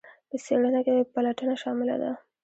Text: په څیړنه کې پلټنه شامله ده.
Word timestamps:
په 0.29 0.35
څیړنه 0.45 0.79
کې 0.85 1.07
پلټنه 1.13 1.55
شامله 1.61 1.95
ده. 2.01 2.11